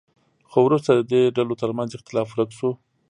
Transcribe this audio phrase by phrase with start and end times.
[0.49, 2.71] خو وروسته د دې ډلو ترمنځ اختلاف ورک شو.